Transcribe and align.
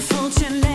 Je 0.00 0.67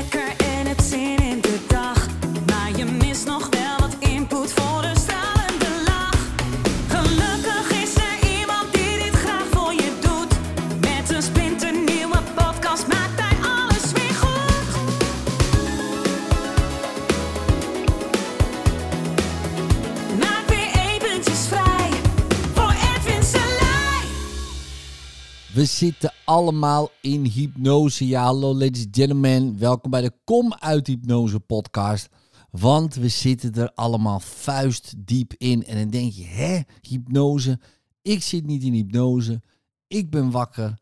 We 25.64 25.70
zitten 25.70 26.14
allemaal 26.26 26.90
in 27.02 27.26
hypnose. 27.26 28.08
Ja, 28.08 28.24
hallo 28.24 28.54
ladies 28.54 28.86
and 28.86 28.96
gentlemen. 28.96 29.60
Welkom 29.60 29.92
bij 29.92 30.02
de 30.02 30.12
Kom 30.24 30.54
uit 30.54 30.88
Hypnose 30.88 31.40
podcast. 31.40 32.10
Want 32.52 32.96
we 32.96 33.08
zitten 33.08 33.54
er 33.54 33.72
allemaal 33.76 34.20
vuistdiep 34.20 35.34
in. 35.38 35.66
En 35.66 35.78
dan 35.78 35.90
denk 35.90 36.12
je, 36.12 36.24
hè, 36.24 36.60
hypnose? 36.82 37.60
Ik 38.02 38.24
zit 38.24 38.46
niet 38.46 38.64
in 38.64 38.74
hypnose. 38.74 39.42
Ik 39.88 40.10
ben 40.10 40.32
wakker. 40.32 40.80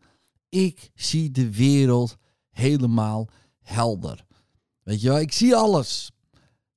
Ik 0.50 0.92
zie 0.96 1.32
de 1.32 1.56
wereld 1.56 2.18
helemaal 2.50 3.28
helder. 3.62 4.26
Weet 4.84 5.02
je 5.02 5.08
wel, 5.08 5.20
ik 5.20 5.32
zie 5.32 5.56
alles. 5.56 6.12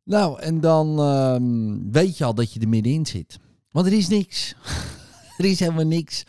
Nou, 0.02 0.40
en 0.40 0.60
dan 0.60 0.98
ehm, 0.98 1.90
weet 1.90 2.18
je 2.18 2.24
al 2.24 2.34
dat 2.34 2.52
je 2.52 2.60
er 2.60 2.68
middenin 2.68 3.06
zit. 3.06 3.38
Want 3.70 3.86
er 3.86 3.92
is 3.92 4.09
niks. 4.09 4.54
er 5.38 5.45
is 5.45 5.59
helemaal 5.59 5.86
niks 5.86 6.24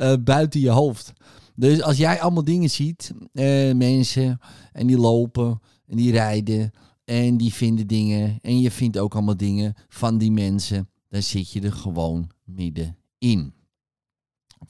eh, 0.00 0.14
buiten 0.24 0.60
je 0.60 0.70
hoofd. 0.70 1.12
Dus 1.54 1.82
als 1.82 1.96
jij 1.96 2.20
allemaal 2.20 2.44
dingen 2.44 2.70
ziet, 2.70 3.12
eh, 3.32 3.72
mensen, 3.72 4.40
en 4.72 4.86
die 4.86 4.98
lopen, 4.98 5.60
en 5.86 5.96
die 5.96 6.12
rijden, 6.12 6.70
en 7.04 7.36
die 7.36 7.52
vinden 7.52 7.86
dingen, 7.86 8.38
en 8.42 8.60
je 8.60 8.70
vindt 8.70 8.98
ook 8.98 9.14
allemaal 9.14 9.36
dingen 9.36 9.74
van 9.88 10.18
die 10.18 10.32
mensen, 10.32 10.88
dan 11.08 11.22
zit 11.22 11.50
je 11.50 11.60
er 11.60 11.72
gewoon 11.72 12.30
middenin. 12.44 13.54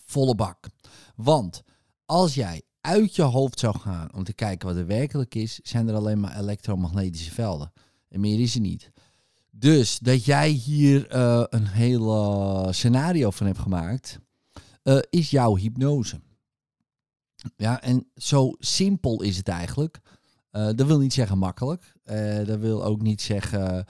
Volle 0.05 0.35
bak. 0.35 0.69
Want 1.17 1.63
als 2.05 2.35
jij 2.35 2.63
uit 2.81 3.17
je 3.17 3.23
hoofd 3.23 3.59
zou 3.59 3.79
gaan 3.79 4.15
om 4.15 4.25
te 4.25 4.33
kijken 4.33 4.69
wat 4.69 4.77
er 4.77 4.87
werkelijk 4.87 5.35
is, 5.35 5.61
zijn 5.63 5.89
er 5.89 5.95
alleen 5.95 6.21
maar 6.21 6.39
elektromagnetische 6.39 7.33
velden. 7.33 7.73
En 8.09 8.21
meer 8.21 8.41
is 8.41 8.55
er 8.55 8.61
niet. 8.61 8.91
Dus 9.51 9.99
dat 9.99 10.25
jij 10.25 10.49
hier 10.49 11.09
eh, 11.09 11.45
een 11.49 11.67
hele 11.67 12.69
scenario 12.73 13.31
van 13.31 13.47
hebt 13.47 13.59
gemaakt, 13.59 14.19
eh, 14.83 14.99
is 15.11 15.31
jouw 15.31 15.57
hypnose. 15.57 16.21
Ja, 17.57 17.83
en 17.83 18.07
zo 18.15 18.53
simpel 18.59 19.23
is 19.23 19.37
het 19.37 19.49
eigenlijk. 19.49 20.01
Eh, 20.51 20.69
dat 20.75 20.87
wil 20.87 20.99
niet 20.99 21.13
zeggen 21.13 21.39
makkelijk. 21.39 21.93
Eh, 22.03 22.45
dat 22.45 22.59
wil 22.59 22.85
ook 22.85 23.03
niet 23.03 23.23
zeggen, 23.23 23.87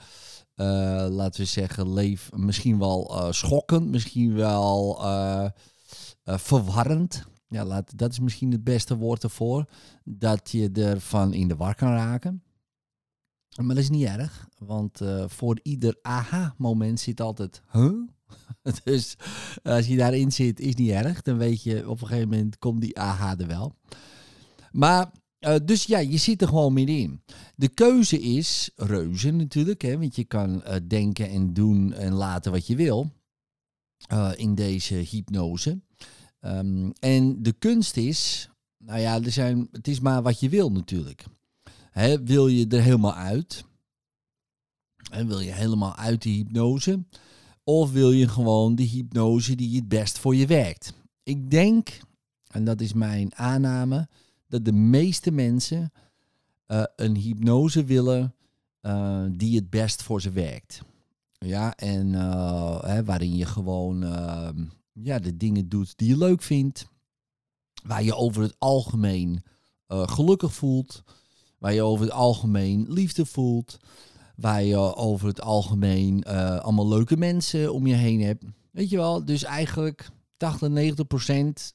laten 0.55 1.41
we 1.41 1.47
zeggen, 1.47 1.93
leef 1.93 2.31
misschien 2.35 2.79
wel 2.79 3.27
schokkend, 3.33 3.89
misschien 3.89 4.33
wel 4.33 5.01
verwarrend. 6.23 7.23
Ja, 7.47 7.65
laat, 7.65 7.97
dat 7.97 8.11
is 8.11 8.19
misschien 8.19 8.51
het 8.51 8.63
beste 8.63 8.97
woord 8.97 9.23
ervoor. 9.23 9.65
Dat 10.03 10.51
je 10.51 10.71
ervan 10.71 11.33
in 11.33 11.47
de 11.47 11.55
war 11.55 11.75
kan 11.75 11.93
raken. 11.93 12.43
Maar 13.55 13.75
dat 13.75 13.83
is 13.83 13.89
niet 13.89 14.05
erg, 14.05 14.47
want 14.57 14.99
voor 15.25 15.59
ieder 15.63 15.99
aha-moment 16.01 16.99
zit 16.99 17.21
altijd, 17.21 17.61
huh? 17.71 18.07
dus 18.83 19.15
als 19.63 19.87
je 19.87 19.97
daarin 19.97 20.31
zit, 20.31 20.59
is 20.59 20.75
niet 20.75 20.89
erg. 20.89 21.21
Dan 21.21 21.37
weet 21.37 21.63
je, 21.63 21.89
op 21.89 22.01
een 22.01 22.07
gegeven 22.07 22.29
moment 22.29 22.57
komt 22.57 22.81
die 22.81 22.99
aha 22.99 23.37
er 23.37 23.47
wel. 23.47 23.75
Maar, 24.71 25.11
eh, 25.39 25.55
dus 25.65 25.83
ja, 25.83 25.97
je 25.97 26.17
zit 26.17 26.41
er 26.41 26.47
gewoon 26.47 26.73
middenin. 26.73 27.21
De 27.55 27.69
keuze 27.69 28.19
is 28.19 28.71
reuze 28.75 29.31
natuurlijk, 29.31 29.81
hè, 29.81 29.97
want 29.97 30.15
je 30.15 30.23
kan 30.23 30.63
eh, 30.63 30.75
denken 30.87 31.29
en 31.29 31.53
doen 31.53 31.93
en 31.93 32.13
laten 32.13 32.51
wat 32.51 32.67
je 32.67 32.75
wil 32.75 33.11
eh, 34.07 34.31
in 34.35 34.55
deze 34.55 34.95
hypnose. 34.95 35.81
Ehm, 36.39 36.89
en 36.99 37.43
de 37.43 37.53
kunst 37.53 37.97
is, 37.97 38.49
nou 38.77 38.99
ja, 38.99 39.21
er 39.21 39.31
zijn, 39.31 39.67
het 39.71 39.87
is 39.87 39.99
maar 39.99 40.21
wat 40.21 40.39
je 40.39 40.49
wil 40.49 40.71
natuurlijk. 40.71 41.25
Hè, 41.91 42.23
wil 42.23 42.47
je 42.47 42.67
er 42.67 42.81
helemaal 42.81 43.15
uit? 43.15 43.65
En 45.11 45.27
wil 45.27 45.39
je 45.39 45.51
helemaal 45.51 45.95
uit 45.95 46.21
die 46.21 46.35
hypnose? 46.35 47.03
Of 47.63 47.91
wil 47.91 48.11
je 48.11 48.27
gewoon 48.27 48.75
de 48.75 48.83
hypnose 48.83 49.55
die 49.55 49.75
het 49.75 49.87
best 49.87 50.19
voor 50.19 50.35
je 50.35 50.45
werkt? 50.45 50.93
Ik 51.23 51.51
denk, 51.51 51.99
en 52.47 52.63
dat 52.63 52.81
is 52.81 52.93
mijn 52.93 53.35
aanname, 53.35 54.07
dat 54.47 54.65
de 54.65 54.71
meeste 54.71 55.31
mensen 55.31 55.91
eh, 56.65 56.83
een 56.95 57.15
hypnose 57.15 57.83
willen 57.83 58.35
eh, 58.81 59.25
die 59.31 59.55
het 59.55 59.69
best 59.69 60.03
voor 60.03 60.21
ze 60.21 60.31
werkt. 60.31 60.81
Ja, 61.31 61.75
en 61.75 62.15
eh, 62.15 62.83
hè, 62.83 63.03
waarin 63.03 63.35
je 63.35 63.45
gewoon 63.45 64.03
ehm, 64.03 64.63
ja, 64.93 65.19
de 65.19 65.37
dingen 65.37 65.69
doet 65.69 65.97
die 65.97 66.07
je 66.07 66.17
leuk 66.17 66.41
vindt. 66.41 66.87
Waar 67.83 68.03
je 68.03 68.15
over 68.15 68.41
het 68.41 68.55
algemeen 68.57 69.43
gelukkig 69.87 70.53
voelt. 70.53 71.03
Waar 71.57 71.73
je 71.73 71.81
over 71.81 72.05
het 72.05 72.13
algemeen 72.13 72.85
liefde 72.89 73.25
voelt. 73.25 73.79
Waar 74.41 74.63
je 74.63 74.95
over 74.95 75.27
het 75.27 75.41
algemeen 75.41 76.23
eh, 76.23 76.57
allemaal 76.57 76.87
leuke 76.87 77.17
mensen 77.17 77.73
om 77.73 77.87
je 77.87 77.93
heen 77.93 78.21
hebt. 78.21 78.43
Weet 78.71 78.89
je 78.89 78.97
wel, 78.97 79.25
dus 79.25 79.43
eigenlijk 79.43 80.09
80, 80.37 80.69
90 80.69 81.07
procent 81.07 81.73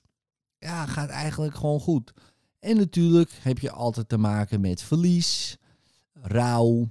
ja, 0.58 0.86
gaat 0.86 1.08
eigenlijk 1.08 1.54
gewoon 1.54 1.80
goed. 1.80 2.12
En 2.58 2.76
natuurlijk 2.76 3.30
heb 3.42 3.58
je 3.58 3.70
altijd 3.70 4.08
te 4.08 4.16
maken 4.16 4.60
met 4.60 4.82
verlies, 4.82 5.56
rouw, 6.12 6.88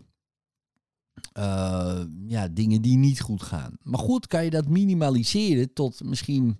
eh, 1.33 2.01
ja, 2.27 2.47
dingen 2.47 2.81
die 2.81 2.97
niet 2.97 3.21
goed 3.21 3.43
gaan. 3.43 3.77
Maar 3.81 3.99
goed, 3.99 4.27
kan 4.27 4.43
je 4.43 4.49
dat 4.49 4.67
minimaliseren 4.67 5.73
tot 5.73 6.03
misschien 6.03 6.59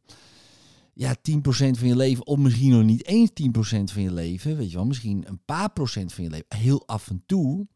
ja, 0.94 1.16
10% 1.16 1.78
van 1.78 1.88
je 1.88 1.96
leven, 1.96 2.26
of 2.26 2.38
misschien 2.38 2.72
nog 2.72 2.84
niet 2.84 3.06
eens 3.06 3.30
10% 3.30 3.92
van 3.92 4.02
je 4.02 4.14
leven, 4.14 4.58
weet 4.58 4.70
je 4.70 4.76
wel, 4.76 4.86
misschien 4.86 5.24
een 5.28 5.42
paar 5.46 5.72
procent 5.72 6.14
van 6.14 6.24
je 6.24 6.30
leven, 6.30 6.58
heel 6.58 6.88
af 6.88 7.10
en 7.10 7.24
toe, 7.26 7.68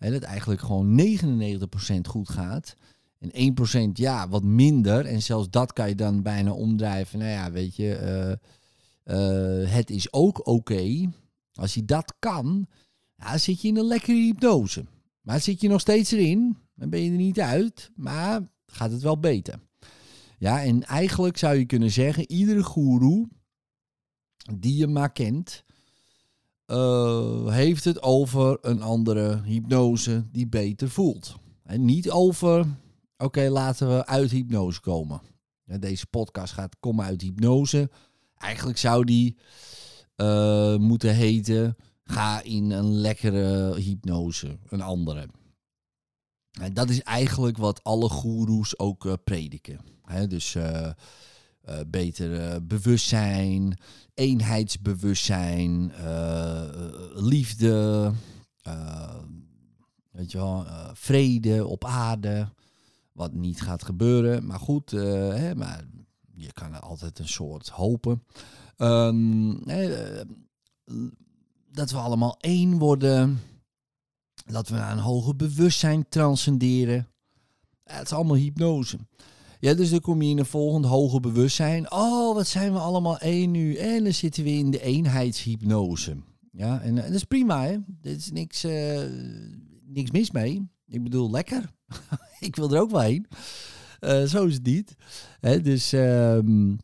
hè, 0.00 0.10
dat 0.10 0.22
eigenlijk 0.22 0.60
gewoon 0.60 1.00
99% 1.98 2.00
goed 2.08 2.28
gaat. 2.28 2.76
En 3.18 3.54
1% 3.88 3.92
ja, 3.92 4.28
wat 4.28 4.42
minder. 4.42 5.06
En 5.06 5.22
zelfs 5.22 5.50
dat 5.50 5.72
kan 5.72 5.88
je 5.88 5.94
dan 5.94 6.22
bijna 6.22 6.52
omdrijven. 6.52 7.18
Nou 7.18 7.30
ja, 7.30 7.50
weet 7.50 7.76
je, 7.76 7.94
eh, 7.94 8.32
eh, 9.02 9.70
het 9.70 9.90
is 9.90 10.12
ook 10.12 10.46
oké. 10.46 11.10
Als 11.52 11.74
je 11.74 11.84
dat 11.84 12.14
kan, 12.18 12.66
zit 13.34 13.62
je 13.62 13.68
in 13.68 13.76
een 13.76 13.86
lekkere 13.86 14.18
hypnose. 14.18 14.84
Maar 15.20 15.40
zit 15.40 15.60
je 15.60 15.68
nog 15.68 15.80
steeds 15.80 16.10
erin, 16.10 16.56
dan 16.74 16.90
ben 16.90 17.00
je 17.00 17.10
er 17.10 17.16
niet 17.16 17.40
uit, 17.40 17.90
maar 17.94 18.48
gaat 18.66 18.90
het 18.90 19.02
wel 19.02 19.18
beter. 19.18 19.60
Ja, 20.38 20.62
en 20.62 20.82
eigenlijk 20.84 21.36
zou 21.36 21.56
je 21.56 21.64
kunnen 21.64 21.90
zeggen, 21.90 22.30
iedere 22.30 22.62
goeroe 22.62 23.28
die 24.58 24.76
je 24.76 24.86
maar 24.86 25.12
kent, 25.12 25.64
eh, 26.70 27.46
heeft 27.46 27.84
het 27.84 28.02
over 28.02 28.58
een 28.60 28.82
andere 28.82 29.42
hypnose 29.44 30.24
die 30.32 30.46
beter 30.46 30.90
voelt. 30.90 31.34
En 31.62 31.84
niet 31.84 32.10
over, 32.10 32.66
oké, 33.18 33.48
laten 33.48 33.88
we 33.88 34.06
uit 34.06 34.30
hypnose 34.30 34.80
komen. 34.80 35.20
Deze 35.64 36.06
podcast 36.06 36.52
gaat 36.52 36.76
komen 36.80 37.04
uit 37.04 37.22
hypnose. 37.22 37.90
Eigenlijk 38.36 38.78
zou 38.78 39.04
die 39.04 39.36
eh, 40.16 40.76
moeten 40.76 41.14
heten, 41.14 41.76
ga 42.04 42.42
in 42.42 42.70
een 42.70 42.94
lekkere 42.94 43.80
hypnose, 43.80 44.58
een 44.68 44.82
andere. 44.82 45.28
En 46.60 46.74
dat 46.74 46.90
is 46.90 47.02
eigenlijk 47.02 47.56
wat 47.56 47.84
alle 47.84 48.08
goeroes 48.08 48.78
ook 48.78 49.06
eh, 49.06 49.12
prediken. 49.24 49.80
Dus 50.28 50.56
eh, 51.60 51.78
beter 51.86 52.40
eh, 52.40 52.56
bewustzijn, 52.62 53.78
eenheidsbewustzijn, 54.14 55.92
eh, 55.92 56.62
liefde, 57.14 58.12
weet 60.10 60.32
je 60.32 60.38
wel, 60.38 60.66
vrede 60.92 61.66
op 61.66 61.84
aarde. 61.84 62.48
Wat 63.12 63.32
niet 63.32 63.60
gaat 63.60 63.84
gebeuren, 63.84 64.46
maar 64.46 64.58
goed, 64.58 64.90
hè, 64.90 65.54
maar 65.54 65.84
je 66.34 66.52
kan 66.52 66.80
altijd 66.80 67.18
een 67.18 67.28
soort 67.28 67.68
hopen. 67.68 68.24
Ehm, 68.76 69.68
hè, 69.68 70.14
dat 71.72 71.90
we 71.90 71.98
allemaal 71.98 72.36
één 72.40 72.78
worden. 72.78 73.40
Dat 74.46 74.68
we 74.68 74.74
naar 74.74 74.92
een 74.92 74.98
hoger 74.98 75.36
bewustzijn 75.36 76.08
transcenderen. 76.08 77.08
Het 77.84 78.04
is 78.04 78.12
allemaal 78.12 78.36
hypnose. 78.36 78.98
Ja, 79.60 79.74
dus 79.74 79.90
dan 79.90 80.00
kom 80.00 80.22
je 80.22 80.30
in 80.30 80.38
een 80.38 80.46
volgend 80.46 80.84
hoger 80.84 81.20
bewustzijn. 81.20 81.92
Oh, 81.92 82.34
wat 82.34 82.46
zijn 82.46 82.72
we 82.72 82.78
allemaal 82.78 83.18
één 83.18 83.50
nu. 83.50 83.74
En 83.74 84.04
dan 84.04 84.12
zitten 84.12 84.44
we 84.44 84.50
in 84.50 84.70
de 84.70 84.82
eenheidshypnose. 84.82 86.16
Ja, 86.52 86.80
en, 86.80 86.98
eh, 86.98 87.04
dat 87.04 87.14
is 87.14 87.24
prima, 87.24 87.62
hè. 87.62 87.72
Er 88.02 88.10
is 88.10 88.30
niks, 88.30 88.64
eh, 88.64 89.02
niks 89.86 90.10
mis 90.10 90.30
mee. 90.30 90.68
Ik 90.86 91.02
bedoel, 91.02 91.30
lekker. 91.30 91.70
ik 92.40 92.56
wil 92.56 92.72
er 92.72 92.80
ook 92.80 92.90
wel 92.90 93.00
heen. 93.00 93.26
Eh, 93.98 94.22
zo 94.22 94.44
is 94.44 94.54
het 94.54 94.66
niet. 94.66 94.94
Hè, 95.40 95.60
dus, 95.60 95.92
ehm, 95.92 96.76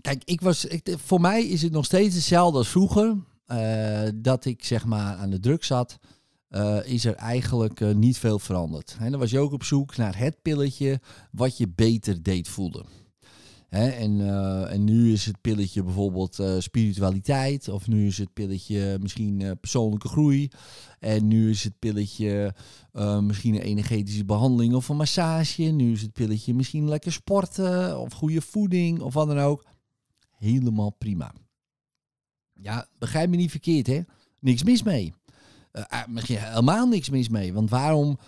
kijk, 0.00 0.22
ik 0.24 0.40
was, 0.40 0.66
voor 0.84 1.20
mij 1.20 1.46
is 1.46 1.62
het 1.62 1.72
nog 1.72 1.84
steeds 1.84 2.14
hetzelfde 2.14 2.58
als 2.58 2.68
vroeger. 2.68 3.16
dat 4.14 4.44
ik 4.44 4.64
zeg 4.64 4.84
maar 4.84 5.16
aan 5.16 5.30
de 5.30 5.40
druk 5.40 5.64
zat, 5.64 5.98
eh, 6.48 6.78
is 6.84 7.04
er 7.04 7.14
eigenlijk 7.14 7.80
eh, 7.80 7.94
niet 7.94 8.18
veel 8.18 8.38
veranderd. 8.38 8.96
En 9.00 9.10
dan 9.10 9.20
was 9.20 9.30
je 9.30 9.38
ook 9.38 9.52
op 9.52 9.64
zoek 9.64 9.96
naar 9.96 10.18
het 10.18 10.42
pilletje 10.42 11.00
wat 11.32 11.56
je 11.56 11.68
beter 11.68 12.22
deed 12.22 12.48
voelen. 12.48 12.86
En, 13.68 14.20
eh, 14.20 14.72
en 14.72 14.84
nu 14.84 15.12
is 15.12 15.26
het 15.26 15.40
pilletje 15.40 15.82
bijvoorbeeld 15.82 16.42
spiritualiteit, 16.58 17.68
of 17.68 17.88
nu 17.88 18.06
is 18.06 18.18
het 18.18 18.32
pilletje 18.32 18.98
misschien 19.00 19.56
persoonlijke 19.60 20.08
groei, 20.08 20.48
en 20.98 21.28
nu 21.28 21.50
is 21.50 21.64
het 21.64 21.78
pilletje 21.78 22.54
misschien 23.20 23.54
een 23.54 23.60
energetische 23.60 24.24
behandeling 24.24 24.74
of 24.74 24.88
een 24.88 24.96
massage, 24.96 25.62
nu 25.62 25.92
is 25.92 26.02
het 26.02 26.12
pilletje 26.12 26.54
misschien 26.54 26.88
lekker 26.88 27.12
sporten 27.12 27.98
of 27.98 28.12
goede 28.12 28.40
voeding 28.40 29.00
of 29.00 29.14
wat 29.14 29.26
dan 29.26 29.38
ook. 29.38 29.64
Helemaal 30.30 30.90
prima. 30.90 31.34
Ja, 32.52 32.88
begrijp 32.98 33.30
me 33.30 33.36
niet 33.36 33.50
verkeerd, 33.50 33.86
hè? 33.86 34.00
Niks 34.40 34.62
mis 34.62 34.82
mee. 34.82 35.14
Eh, 35.72 35.82
ah, 35.88 36.06
misschien 36.08 36.38
helemaal 36.38 36.86
niks 36.86 37.10
mis 37.10 37.28
mee, 37.28 37.52
want 37.52 37.70
waarom 37.70 38.18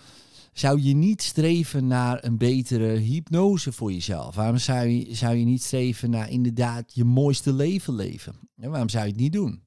zou 0.53 0.81
je 0.81 0.93
niet 0.93 1.21
streven 1.21 1.87
naar 1.87 2.23
een 2.23 2.37
betere 2.37 2.97
hypnose 2.97 3.71
voor 3.71 3.91
jezelf? 3.91 4.35
Waarom 4.35 4.57
zou 4.57 4.87
je, 4.87 5.15
zou 5.15 5.35
je 5.35 5.45
niet 5.45 5.63
streven 5.63 6.09
naar 6.09 6.29
inderdaad 6.29 6.93
je 6.93 7.03
mooiste 7.03 7.53
leven 7.53 7.95
leven? 7.95 8.35
Ja, 8.55 8.69
waarom 8.69 8.89
zou 8.89 9.05
je 9.05 9.11
het 9.11 9.19
niet 9.19 9.33
doen? 9.33 9.63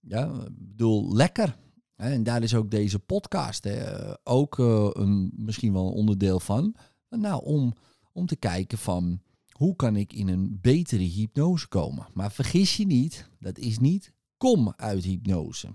Ja, 0.00 0.24
ik 0.24 0.68
bedoel, 0.68 1.14
lekker. 1.14 1.56
En 1.96 2.22
daar 2.22 2.42
is 2.42 2.54
ook 2.54 2.70
deze 2.70 2.98
podcast 2.98 3.66
eh, 3.66 4.12
ook 4.24 4.58
eh, 4.58 4.90
een, 4.92 5.32
misschien 5.36 5.72
wel 5.72 5.86
een 5.86 5.92
onderdeel 5.92 6.40
van. 6.40 6.74
Nou, 7.10 7.44
om, 7.44 7.74
om 8.12 8.26
te 8.26 8.36
kijken 8.36 8.78
van 8.78 9.20
hoe 9.50 9.76
kan 9.76 9.96
ik 9.96 10.12
in 10.12 10.28
een 10.28 10.58
betere 10.60 11.02
hypnose 11.02 11.68
komen? 11.68 12.06
Maar 12.12 12.32
vergis 12.32 12.76
je 12.76 12.86
niet, 12.86 13.28
dat 13.38 13.58
is 13.58 13.78
niet 13.78 14.12
kom 14.36 14.72
uit 14.76 15.04
hypnose. 15.04 15.68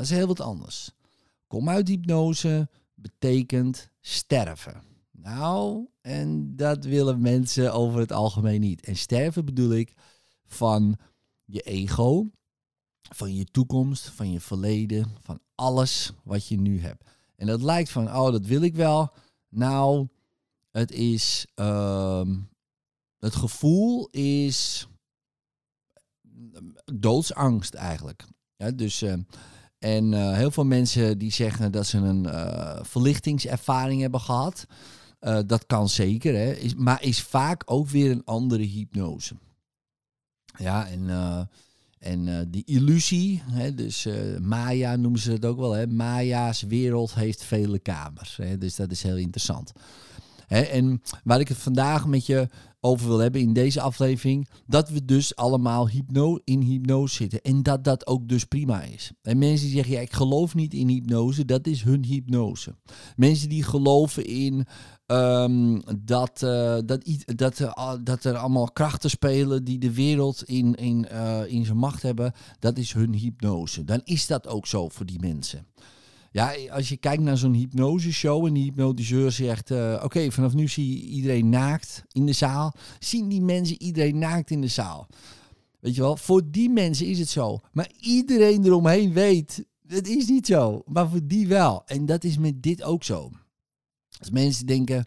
Dat 0.00 0.08
is 0.08 0.16
heel 0.16 0.26
wat 0.26 0.40
anders. 0.40 0.90
Kom 1.46 1.68
uit 1.68 1.88
hypnose 1.88 2.68
betekent 2.94 3.90
sterven. 4.00 4.82
Nou, 5.10 5.88
en 6.00 6.56
dat 6.56 6.84
willen 6.84 7.20
mensen 7.20 7.72
over 7.72 8.00
het 8.00 8.12
algemeen 8.12 8.60
niet. 8.60 8.84
En 8.84 8.96
sterven 8.96 9.44
bedoel 9.44 9.72
ik 9.72 9.94
van 10.46 10.96
je 11.44 11.60
ego, 11.60 12.30
van 13.02 13.34
je 13.34 13.44
toekomst, 13.44 14.08
van 14.08 14.32
je 14.32 14.40
verleden, 14.40 15.16
van 15.20 15.40
alles 15.54 16.12
wat 16.24 16.46
je 16.46 16.56
nu 16.56 16.80
hebt. 16.80 17.04
En 17.36 17.46
dat 17.46 17.62
lijkt 17.62 17.90
van, 17.90 18.08
oh, 18.08 18.30
dat 18.30 18.46
wil 18.46 18.62
ik 18.62 18.74
wel. 18.74 19.12
Nou, 19.48 20.08
het 20.70 20.90
is, 20.92 21.46
ehm, 21.54 22.38
het 23.18 23.34
gevoel 23.34 24.08
is 24.10 24.88
doodsangst 26.94 27.74
eigenlijk. 27.74 28.24
Dus, 28.74 29.02
eh, 29.02 29.14
en 29.80 30.14
eh, 30.14 30.32
heel 30.32 30.50
veel 30.50 30.64
mensen 30.64 31.18
die 31.18 31.32
zeggen 31.32 31.72
dat 31.72 31.86
ze 31.86 31.98
een 31.98 32.26
eh, 32.26 32.78
verlichtingservaring 32.82 34.00
hebben 34.00 34.20
gehad. 34.20 34.66
Eh, 35.18 35.38
dat 35.46 35.66
kan 35.66 35.88
zeker, 35.88 36.34
hè, 36.34 36.52
is, 36.52 36.74
maar 36.74 37.02
is 37.02 37.22
vaak 37.22 37.62
ook 37.66 37.88
weer 37.88 38.10
een 38.10 38.24
andere 38.24 38.62
hypnose. 38.62 39.34
Ja, 40.58 40.88
en, 40.88 41.08
en 41.98 42.50
die 42.50 42.64
illusie, 42.64 43.42
hè, 43.46 43.74
dus 43.74 44.06
Maya 44.40 44.96
noemen 44.96 45.20
ze 45.20 45.32
het 45.32 45.44
ook 45.44 45.58
wel, 45.58 45.72
hè, 45.72 45.86
Maya's 45.86 46.62
wereld 46.62 47.14
heeft 47.14 47.44
vele 47.44 47.78
kamers. 47.78 48.36
Hè, 48.36 48.58
dus 48.58 48.76
dat 48.76 48.90
is 48.90 49.02
heel 49.02 49.16
interessant. 49.16 49.72
Hè, 50.46 50.60
en 50.60 51.02
waar 51.24 51.40
ik 51.40 51.48
het 51.48 51.58
vandaag 51.58 52.06
met 52.06 52.26
je 52.26 52.48
over 52.80 53.08
wil 53.08 53.18
hebben 53.18 53.40
in 53.40 53.52
deze 53.52 53.80
aflevering, 53.80 54.48
dat 54.66 54.88
we 54.88 55.04
dus 55.04 55.36
allemaal 55.36 55.88
hypno 55.88 56.38
in 56.44 56.60
hypnose 56.60 57.14
zitten. 57.14 57.40
En 57.40 57.62
dat 57.62 57.84
dat 57.84 58.06
ook 58.06 58.28
dus 58.28 58.44
prima 58.44 58.82
is. 58.82 59.12
En 59.22 59.38
mensen 59.38 59.66
die 59.66 59.76
zeggen, 59.76 59.94
ja, 59.94 60.00
ik 60.00 60.12
geloof 60.12 60.54
niet 60.54 60.74
in 60.74 60.88
hypnose, 60.88 61.44
dat 61.44 61.66
is 61.66 61.82
hun 61.82 62.04
hypnose. 62.04 62.74
Mensen 63.16 63.48
die 63.48 63.62
geloven 63.62 64.24
in 64.24 64.66
ehm, 65.06 65.80
dat, 65.98 66.42
eh, 66.42 66.78
dat, 66.84 67.04
dat, 67.24 67.72
dat 68.02 68.24
er 68.24 68.36
allemaal 68.36 68.70
krachten 68.70 69.10
spelen 69.10 69.64
die 69.64 69.78
de 69.78 69.94
wereld 69.94 70.42
in, 70.44 70.74
in, 70.74 71.08
eh, 71.08 71.40
in 71.46 71.64
zijn 71.64 71.78
macht 71.78 72.02
hebben, 72.02 72.32
dat 72.58 72.78
is 72.78 72.92
hun 72.92 73.14
hypnose. 73.14 73.84
Dan 73.84 74.00
is 74.04 74.26
dat 74.26 74.48
ook 74.48 74.66
zo 74.66 74.88
voor 74.88 75.06
die 75.06 75.20
mensen. 75.20 75.66
Ja, 76.32 76.54
als 76.70 76.88
je 76.88 76.96
kijkt 76.96 77.22
naar 77.22 77.36
zo'n 77.36 77.54
hypnoseshow 77.54 78.46
en 78.46 78.54
die 78.54 78.64
hypnotiseur 78.64 79.32
zegt... 79.32 79.70
eh, 79.70 80.00
oké, 80.04 80.30
vanaf 80.30 80.54
nu 80.54 80.68
zie 80.68 80.96
je 80.96 81.06
iedereen 81.08 81.48
naakt 81.48 82.04
in 82.12 82.26
de 82.26 82.32
zaal. 82.32 82.74
Zien 82.98 83.28
die 83.28 83.42
mensen 83.42 83.82
iedereen 83.82 84.18
naakt 84.18 84.50
in 84.50 84.60
de 84.60 84.66
zaal? 84.66 85.06
Weet 85.80 85.94
je 85.94 86.00
wel, 86.00 86.16
voor 86.16 86.42
die 86.50 86.70
mensen 86.70 87.06
is 87.06 87.18
het 87.18 87.28
zo. 87.28 87.58
Maar 87.72 87.90
iedereen 88.00 88.64
eromheen 88.64 89.12
weet, 89.12 89.64
het 89.86 90.08
is 90.08 90.28
niet 90.28 90.46
zo. 90.46 90.82
Maar 90.86 91.08
voor 91.08 91.26
die 91.26 91.48
wel. 91.48 91.82
En 91.86 92.06
dat 92.06 92.24
is 92.24 92.38
met 92.38 92.62
dit 92.62 92.82
ook 92.82 93.04
zo. 93.04 93.30
Als 94.18 94.30
mensen 94.30 94.66
denken, 94.66 95.04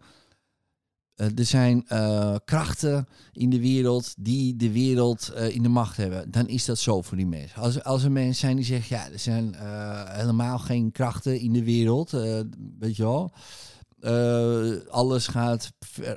er 1.15 1.45
zijn 1.45 1.87
eh, 1.87 2.35
krachten 2.45 3.07
in 3.31 3.49
de 3.49 3.59
wereld 3.59 4.13
die 4.17 4.55
de 4.55 4.71
wereld 4.71 5.29
eh, 5.29 5.55
in 5.55 5.63
de 5.63 5.69
macht 5.69 5.97
hebben, 5.97 6.31
dan 6.31 6.47
is 6.47 6.65
dat 6.65 6.79
zo 6.79 7.01
voor 7.01 7.17
die 7.17 7.27
mensen. 7.27 7.61
Als, 7.61 7.83
als 7.83 8.03
er 8.03 8.11
mensen 8.11 8.35
zijn 8.35 8.55
die 8.55 8.65
zeggen, 8.65 8.95
ja, 8.95 9.11
er 9.11 9.19
zijn 9.19 9.55
eh, 9.55 10.17
helemaal 10.17 10.59
geen 10.59 10.91
krachten 10.91 11.39
in 11.39 11.53
de 11.53 11.63
wereld, 11.63 12.13
eh, 12.13 12.39
weet 12.79 12.95
je 12.95 13.03
wel. 13.03 13.31
Eh, 13.99 14.87
alles 14.89 15.27
gaat 15.27 15.71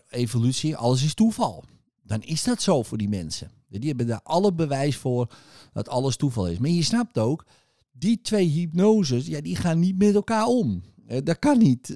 evolutie, 0.09 0.77
alles 0.77 1.05
is 1.05 1.15
toeval. 1.15 1.65
Dan 2.03 2.23
is 2.23 2.45
dat 2.45 2.63
zo 2.63 2.83
voor 2.83 2.99
die 2.99 3.09
mensen. 3.09 3.51
Die 3.69 3.89
hebben 3.89 4.07
daar 4.07 4.21
alle 4.23 4.53
bewijs 4.53 4.97
voor 4.97 5.35
dat 5.73 5.89
alles 5.89 6.17
toeval 6.17 6.49
is. 6.49 6.59
Maar 6.59 6.71
je 6.71 6.83
snapt 6.83 7.19
ook, 7.19 7.45
die 7.93 8.21
twee 8.21 8.49
hypnoses, 8.49 9.27
ja, 9.27 9.41
die 9.41 9.57
gaan 9.57 9.79
niet 9.79 9.99
met 9.99 10.15
elkaar 10.15 10.47
om. 10.47 10.83
Eh, 11.07 11.19
Dat 11.25 11.39
kan 11.39 11.59
niet. 11.59 11.95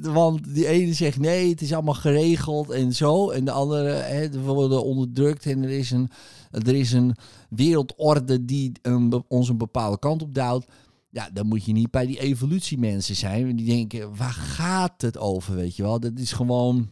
Want 0.00 0.54
die 0.54 0.66
ene 0.66 0.92
zegt 0.94 1.18
nee, 1.18 1.50
het 1.50 1.60
is 1.60 1.72
allemaal 1.72 1.94
geregeld 1.94 2.70
en 2.70 2.94
zo. 2.94 3.30
En 3.30 3.44
de 3.44 3.50
andere, 3.50 4.28
we 4.30 4.40
worden 4.40 4.84
onderdrukt 4.84 5.46
en 5.46 5.62
er 5.62 5.70
is 5.70 5.90
een, 5.90 6.10
er 6.50 6.74
is 6.74 6.92
een 6.92 7.16
wereldorde 7.48 8.44
die 8.44 8.72
een, 8.82 9.24
ons 9.28 9.48
een 9.48 9.58
bepaalde 9.58 9.98
kant 9.98 10.22
op 10.22 10.34
duwt. 10.34 10.66
Ja, 11.10 11.30
dan 11.32 11.46
moet 11.46 11.64
je 11.64 11.72
niet 11.72 11.90
bij 11.90 12.06
die 12.06 12.20
evolutiemensen 12.20 13.16
zijn. 13.16 13.56
Die 13.56 13.66
denken, 13.66 14.16
waar 14.16 14.32
gaat 14.32 15.02
het 15.02 15.18
over, 15.18 15.54
weet 15.54 15.76
je 15.76 15.82
wel? 15.82 16.00
Dat 16.00 16.18
is 16.18 16.32
gewoon 16.32 16.90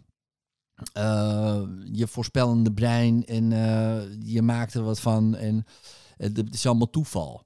eh, 0.92 1.62
je 1.92 2.06
voorspellende 2.06 2.72
brein 2.72 3.24
en 3.26 3.52
eh, 3.52 4.02
je 4.22 4.42
maakt 4.42 4.74
er 4.74 4.82
wat 4.82 5.00
van. 5.00 5.36
En 5.36 5.64
het 6.16 6.54
is 6.54 6.66
allemaal 6.66 6.90
toeval. 6.90 7.42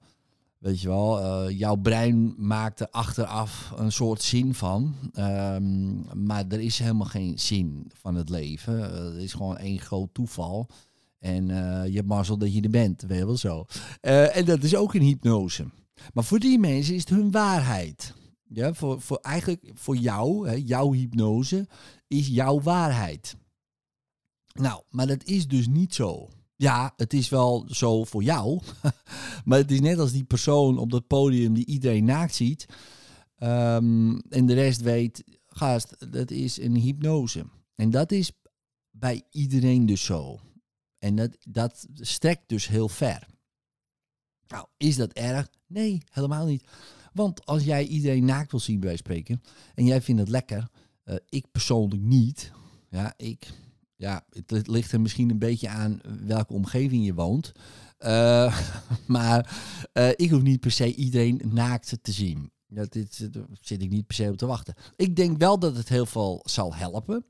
Weet 0.63 0.81
je 0.81 0.89
wel, 0.89 1.21
eh, 1.21 1.59
jouw 1.59 1.77
brein 1.77 2.35
maakt 2.37 2.81
er 2.81 2.89
achteraf 2.89 3.73
een 3.77 3.93
soort 3.93 4.23
zin 4.23 4.55
van. 4.55 4.95
Ehm, 5.13 6.25
maar 6.25 6.45
er 6.49 6.61
is 6.61 6.79
helemaal 6.79 7.07
geen 7.07 7.39
zin 7.39 7.91
van 7.95 8.15
het 8.15 8.29
leven. 8.29 8.93
Eh, 8.93 9.05
het 9.05 9.15
is 9.23 9.33
gewoon 9.33 9.57
één 9.57 9.79
groot 9.79 10.15
toeval. 10.15 10.69
En 11.19 11.51
eh, 11.51 11.87
je 11.87 11.97
hebt 11.97 12.09
mazzel 12.09 12.39
dat 12.39 12.55
je 12.55 12.61
er 12.61 12.71
bent, 12.71 13.03
weet 13.03 13.19
je 13.19 13.27
wel 13.27 13.37
zo. 13.37 13.65
En 14.01 14.45
dat 14.45 14.63
is 14.63 14.77
ook 14.77 14.95
een 14.95 15.03
hypnose. 15.03 15.67
Maar 16.13 16.25
voor 16.25 16.39
die 16.39 16.59
mensen 16.59 16.95
is 16.95 17.01
het 17.01 17.11
hun 17.11 17.31
waarheid. 17.31 18.15
Ja, 18.49 18.75
voor, 18.75 19.01
voor 19.01 19.19
eigenlijk 19.23 19.71
voor 19.75 19.97
jou, 19.97 20.49
hè, 20.49 20.55
jouw 20.65 20.93
hypnose, 20.93 21.67
is 22.09 22.27
jouw 22.27 22.61
waarheid. 22.61 23.37
Nou, 24.53 24.83
maar 24.89 25.07
dat 25.07 25.25
is 25.25 25.49
dus 25.49 25.69
niet 25.69 25.95
zo. 25.95 26.29
Ja, 26.57 26.93
het 26.97 27.13
is 27.13 27.29
wel 27.29 27.67
zo 27.71 28.05
voor 28.05 28.23
jou. 28.23 28.61
maar 29.45 29.59
het 29.59 29.71
is 29.71 29.81
net 29.81 29.99
als 29.99 30.13
die 30.13 30.25
persoon 30.25 30.79
op 30.79 30.91
dat 30.91 31.07
podium 31.07 31.55
die 31.55 31.67
iedereen 31.67 32.05
naakt 32.05 32.35
ziet. 32.35 32.67
ehm, 33.37 34.19
en 34.29 34.47
de 34.47 34.55
rest 34.55 34.81
weet, 34.81 35.25
gast, 35.47 36.13
dat 36.13 36.31
is 36.31 36.59
een 36.59 36.77
hypnose. 36.77 37.45
En 37.75 37.91
dat 37.91 38.13
is 38.13 38.33
bij 38.91 39.23
iedereen 39.31 39.87
dus 39.87 40.05
zo. 40.05 40.41
En 40.99 41.17
dat, 41.17 41.37
dat 41.41 41.87
strekt 41.95 42.49
dus 42.49 42.69
heel 42.69 42.89
ver. 42.89 43.27
Nou, 44.47 44.67
is 44.77 44.97
dat 44.97 45.13
erg? 45.13 45.49
Nee, 45.67 46.03
helemaal 46.11 46.47
niet. 46.47 46.65
Want 47.13 47.47
als 47.47 47.65
jij 47.65 47.87
iedereen 47.87 48.25
naakt 48.25 48.51
wil 48.51 48.61
zien, 48.61 48.81
bij 48.81 48.97
spreken, 48.97 49.43
en 49.75 49.85
jij 49.85 50.03
vindt 50.03 50.21
het 50.21 50.31
lekker, 50.31 50.69
eh, 51.05 51.17
ik 51.29 51.51
persoonlijk 51.51 52.03
niet. 52.03 52.53
Ja, 52.91 53.15
ik, 53.17 53.53
ja, 54.03 54.25
het 54.47 54.67
ligt 54.67 54.93
er 54.93 55.01
misschien 55.01 55.31
een 55.31 55.39
beetje 55.39 55.69
aan 55.69 56.01
welke 56.25 56.53
omgeving 56.53 57.05
je 57.05 57.15
woont. 57.15 57.53
Eh, 57.99 58.59
maar 59.07 59.61
eh, 59.93 60.09
ik 60.17 60.31
hoef 60.31 60.43
niet 60.43 60.61
per 60.61 60.71
se 60.71 60.95
iedereen 60.95 61.41
naakt 61.45 61.99
te 62.03 62.13
zien. 62.13 62.51
Dit, 62.67 63.33
daar 63.33 63.45
zit 63.61 63.83
ik 63.83 63.91
niet 63.91 64.07
per 64.07 64.15
se 64.15 64.29
op 64.29 64.37
te 64.37 64.47
wachten. 64.47 64.75
Ik 64.97 65.17
denk 65.17 65.39
wel 65.39 65.59
dat 65.59 65.77
het 65.77 65.89
heel 65.89 66.07
veel 66.07 66.41
zal 66.45 66.75
helpen. 66.75 67.25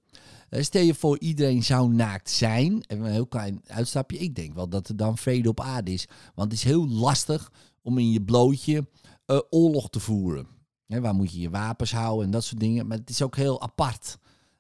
Eh, 0.49 0.63
stel 0.63 0.83
je 0.83 0.95
voor, 0.95 1.19
iedereen 1.19 1.63
zou 1.63 1.93
naakt 1.93 2.31
zijn. 2.31 2.85
Even 2.87 3.05
een 3.05 3.13
heel 3.13 3.27
klein 3.27 3.61
uitstapje. 3.67 4.19
Ik 4.19 4.35
denk 4.35 4.55
wel 4.55 4.69
dat 4.69 4.89
er 4.89 4.97
dan 4.97 5.19
vrede 5.19 5.49
op 5.49 5.61
aarde 5.61 5.93
is. 5.93 6.09
Want 6.35 6.51
het 6.51 6.61
is 6.61 6.65
heel 6.65 6.89
lastig 6.89 7.53
om 7.83 7.99
in 7.99 8.11
je 8.11 8.23
blootje 8.23 8.89
eh, 9.27 9.39
oorlog 9.51 9.91
te 9.91 10.01
voeren. 10.01 10.47
Waar 10.87 11.15
moet 11.15 11.33
je 11.33 11.41
je 11.41 11.51
wapens 11.51 11.93
houden 11.93 12.25
en 12.25 12.31
dat 12.31 12.45
soort 12.45 12.61
dingen. 12.61 12.87
Maar 12.87 12.99
het 12.99 13.11
is 13.11 13.23
ook 13.23 13.37
heel 13.37 13.63
apart 13.63 14.19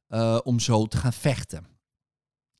eh, 0.08 0.38
om 0.44 0.60
zo 0.60 0.86
te 0.86 0.96
gaan 0.96 1.12
vechten. 1.12 1.71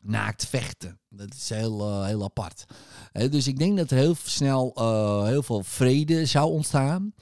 Naakt 0.03 0.47
vechten. 0.47 1.01
Dat 1.09 1.35
is 1.35 1.49
heel, 1.49 1.81
eh, 1.81 2.05
heel 2.05 2.23
apart. 2.23 2.65
Dus 3.13 3.47
ik 3.47 3.59
denk 3.59 3.77
dat 3.77 3.91
er 3.91 3.97
heel 3.97 4.17
snel 4.25 4.73
eh, 4.75 5.25
heel 5.25 5.43
veel 5.43 5.63
vrede 5.63 6.27
zou 6.27 6.51
ontstaan. 6.51 7.15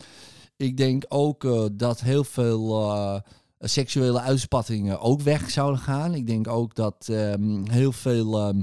Ik 0.57 0.77
denk 0.77 1.05
ook 1.09 1.45
eh, 1.45 1.65
dat 1.73 2.01
heel 2.01 2.25
veel 2.25 3.23
seksuele 3.59 4.21
uitspattingen 4.21 5.01
ook 5.01 5.21
weg 5.21 5.51
zouden 5.51 5.81
gaan. 5.81 6.15
Ik 6.15 6.27
denk 6.27 6.49
ook 6.49 6.75
dat 6.75 7.09
ehm, 7.09 7.71
heel 7.71 7.93
veel, 7.93 8.39
ehm, 8.39 8.63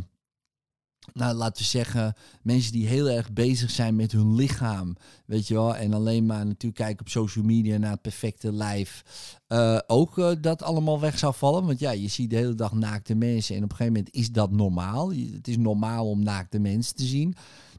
nou 1.14 1.36
laten 1.36 1.64
we 1.64 1.70
zeggen, 1.70 2.16
mensen 2.42 2.72
die 2.72 2.88
heel 2.88 3.10
erg 3.10 3.32
bezig 3.34 3.72
zijn 3.72 3.96
met 3.96 4.12
hun 4.12 4.36
lichaam, 4.36 4.96
weet 5.26 5.48
je 5.48 5.54
wel, 5.54 5.76
en 5.76 5.94
alleen 5.94 6.26
maar 6.26 6.46
natuurlijk 6.46 6.76
kijken 6.76 7.00
op 7.00 7.10
social 7.10 7.46
media 7.46 7.78
naar 7.78 7.92
het 7.92 8.02
perfecte 8.02 8.52
lijf, 8.52 9.04
eh, 9.48 9.80
ook 9.88 10.18
eh, 10.18 10.32
dat 10.42 10.64
allemaal 10.64 11.00
weg 11.00 11.18
zou 11.18 11.34
vallen. 11.34 11.66
Want 11.66 11.80
ja, 11.80 11.92
je 11.92 12.08
ziet 12.08 12.30
de 12.30 12.36
hele 12.36 12.56
dag 12.56 12.74
naakte 12.74 13.16
mensen 13.16 13.56
en 13.56 13.64
op 13.64 13.70
een 13.70 13.76
gegeven 13.76 13.94
moment 13.94 14.16
is 14.16 14.32
dat 14.32 14.52
normaal. 14.52 15.12
Het 15.12 15.48
is 15.48 15.58
normaal 15.58 16.10
om 16.10 16.24
naakte 16.24 16.60
mensen 16.60 16.96
te 16.96 17.06
zien. 17.06 17.36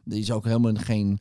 Er 0.06 0.16
is 0.16 0.30
ook 0.30 0.44
helemaal 0.44 0.74
geen 0.74 1.18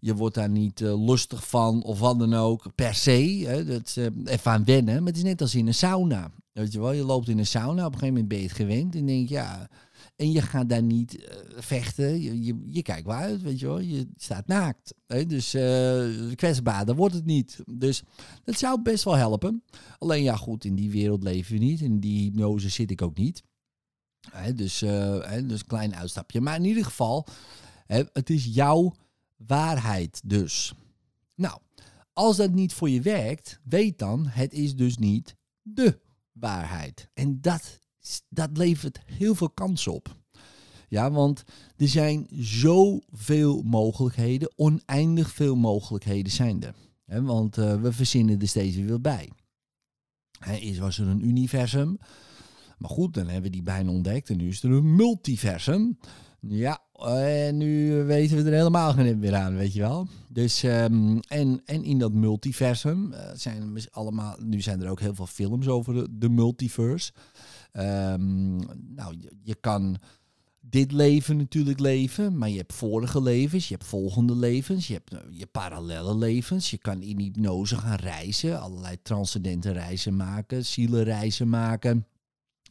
je 0.00 0.14
wordt 0.14 0.34
daar 0.34 0.48
niet 0.48 0.80
eh, 0.80 1.06
lustig 1.06 1.48
van 1.48 1.82
of 1.82 1.98
wat 1.98 2.18
dan 2.18 2.34
ook, 2.34 2.74
per 2.74 2.94
se. 2.94 3.44
Hè, 3.46 3.64
dat 3.64 3.96
even 4.24 4.50
aan 4.50 4.64
wennen. 4.64 4.94
Maar 4.98 5.06
het 5.06 5.16
is 5.16 5.22
net 5.22 5.40
als 5.40 5.54
in 5.54 5.66
een 5.66 5.74
sauna. 5.74 6.30
Weet 6.52 6.72
je 6.72 6.80
wel, 6.80 6.92
je 6.92 7.04
loopt 7.04 7.28
in 7.28 7.38
een 7.38 7.46
sauna, 7.46 7.86
op 7.86 7.92
een 7.92 7.98
gegeven 7.98 8.08
moment 8.08 8.28
ben 8.28 8.38
je 8.38 8.44
het 8.44 8.56
gewend. 8.56 8.94
En 8.94 9.06
denk 9.06 9.28
ja... 9.28 9.68
En 10.16 10.32
je 10.32 10.42
gaat 10.42 10.68
daar 10.68 10.82
niet 10.82 11.24
eh, 11.24 11.36
vechten. 11.56 12.20
Je, 12.20 12.60
je, 12.66 12.82
kijkt 12.82 13.06
wel 13.06 13.16
uit, 13.16 13.42
weet 13.42 13.60
je 13.60 13.66
wel. 13.66 13.80
Je 13.80 14.08
staat 14.16 14.46
naakt. 14.46 14.94
Hè? 15.06 15.26
Dus 15.26 15.54
eh 15.54 16.34
kwetsbaarder 16.34 16.94
wordt 16.94 17.14
het 17.14 17.24
niet. 17.24 17.58
Dus 17.70 18.02
dat 18.44 18.58
zou 18.58 18.82
best 18.82 19.04
wel 19.04 19.16
helpen. 19.16 19.62
Alleen 19.98 20.22
ja, 20.22 20.36
goed, 20.36 20.64
in 20.64 20.74
die 20.74 20.90
wereld 20.90 21.22
leven 21.22 21.52
we 21.52 21.64
niet. 21.64 21.80
In 21.80 22.00
die 22.00 22.22
hypnose 22.22 22.68
zit 22.68 22.90
ik 22.90 23.02
ook 23.02 23.16
niet. 23.16 23.42
Hè? 24.30 24.54
Dus, 24.54 24.82
eh 24.82 25.30
hè? 25.30 25.46
dus 25.46 25.60
een 25.60 25.66
klein 25.66 25.94
uitstapje. 25.94 26.40
Maar 26.40 26.56
in 26.56 26.64
ieder 26.64 26.84
geval, 26.84 27.26
hè, 27.86 28.02
het 28.12 28.30
is 28.30 28.44
jouw 28.44 28.94
waarheid 29.36 30.20
dus. 30.24 30.74
Nou, 31.34 31.58
als 32.12 32.36
dat 32.36 32.52
niet 32.52 32.72
voor 32.72 32.90
je 32.90 33.00
werkt, 33.00 33.60
weet 33.64 33.98
dan, 33.98 34.26
het 34.26 34.52
is 34.52 34.76
dus 34.76 34.98
niet 34.98 35.36
de 35.62 36.00
waarheid. 36.32 37.08
En 37.14 37.40
dat, 37.40 37.78
dat 38.28 38.56
levert 38.56 39.00
heel 39.06 39.34
veel 39.34 39.50
kansen 39.50 39.92
op. 39.92 40.16
Ja, 40.88 41.10
want 41.10 41.44
er 41.76 41.88
zijn 41.88 42.26
zoveel 42.38 43.62
mogelijkheden, 43.62 44.52
oneindig 44.56 45.30
veel 45.30 45.56
mogelijkheden 45.56 46.32
zijn 46.32 46.62
er. 46.62 46.74
Want 47.22 47.58
eh, 47.58 47.80
we 47.80 47.92
verzinnen 47.92 48.40
er 48.40 48.48
steeds 48.48 48.76
weer 48.76 49.00
bij. 49.00 49.30
Hè, 50.38 50.56
eerst 50.56 50.80
was 50.80 50.98
er 50.98 51.06
een 51.06 51.26
universum. 51.26 51.98
Maar 52.78 52.90
goed, 52.90 53.14
dan 53.14 53.24
hebben 53.24 53.42
we 53.42 53.50
die 53.50 53.62
bijna 53.62 53.90
ontdekt. 53.90 54.30
En 54.30 54.36
nu 54.36 54.48
is 54.48 54.62
er 54.62 54.70
een 54.70 54.96
multiversum. 54.96 55.98
Ja, 56.40 56.82
en 57.08 57.56
nu 57.56 58.02
weten 58.04 58.36
we 58.36 58.50
er 58.50 58.56
helemaal 58.56 58.92
geen 58.92 59.18
meer 59.18 59.34
aan, 59.34 59.56
weet 59.56 59.72
je 59.72 59.80
wel. 59.80 60.06
Dus, 60.28 60.62
ehm, 60.62 61.18
en, 61.18 61.60
en 61.64 61.84
in 61.84 61.98
dat 61.98 62.12
multiversum 62.12 63.12
eh, 63.12 63.30
zijn 63.34 63.78
allemaal... 63.90 64.36
Nu 64.44 64.60
zijn 64.60 64.82
er 64.82 64.90
ook 64.90 65.00
heel 65.00 65.14
veel 65.14 65.26
films 65.26 65.68
over 65.68 66.06
de 66.18 66.28
multiverse. 66.28 67.12
Ehm, 67.72 68.56
nou, 68.94 69.16
je, 69.42 69.54
kan 69.54 69.98
dit 70.60 70.92
leven 70.92 71.36
natuurlijk 71.36 71.80
leven, 71.80 72.38
maar 72.38 72.48
je 72.48 72.56
hebt 72.56 72.72
vorige 72.72 73.22
levens, 73.22 73.68
je 73.68 73.74
hebt 73.74 73.86
volgende 73.86 74.36
levens, 74.36 74.86
je 74.86 74.92
hebt 74.92 75.12
eh, 75.12 75.20
je 75.30 75.46
parallele 75.46 76.16
levens. 76.16 76.70
Je 76.70 76.78
kan 76.78 77.02
in 77.02 77.18
hypnose 77.18 77.76
gaan 77.76 77.96
reizen, 77.96 78.60
allerlei 78.60 79.02
transcendente 79.02 79.70
reizen 79.70 80.16
maken, 80.16 80.64
zielenreizen 80.64 81.48
maken. 81.48 82.06